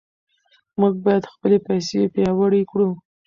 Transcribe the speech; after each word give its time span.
موږ 0.79 0.93
باید 1.05 1.31
خپلې 1.33 1.57
پیسې 1.67 2.01
پیاوړې 2.13 2.61
کړو. 2.71 2.89